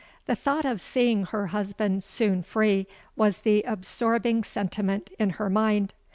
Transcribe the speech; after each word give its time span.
the 0.25 0.35
thought 0.35 0.65
of 0.65 0.81
seeing 0.81 1.25
her 1.25 1.45
husband 1.53 2.03
soon 2.03 2.41
free 2.41 2.87
was 3.15 3.37
the 3.37 3.61
absorbing 3.67 4.43
sentiment 4.43 5.11
in 5.19 5.29
her 5.29 5.47
mind! 5.47 5.93